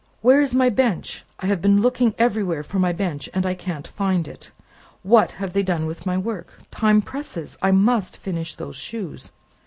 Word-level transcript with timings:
"Where 0.21 0.41
is 0.41 0.55
my 0.55 0.69
bench? 0.69 1.23
I 1.41 1.45
have 1.45 1.61
been 1.61 1.79
looking 1.79 2.15
everywhere 2.17 2.63
for 2.63 2.79
my 2.79 2.91
bench, 2.91 3.29
and 3.35 3.45
I 3.45 3.53
can't 3.53 3.87
find 3.87 4.27
it. 4.27 4.49
What 5.03 5.33
have 5.33 5.53
they 5.53 5.61
done 5.61 5.85
with 5.85 6.07
my 6.07 6.17
work? 6.17 6.57
Time 6.71 7.03
presses: 7.03 7.55
I 7.61 7.69
must 7.69 8.17
finish 8.17 8.55
those 8.55 8.77
shoes." 8.77 9.29